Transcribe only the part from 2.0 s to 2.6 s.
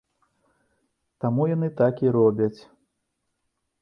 і робяць.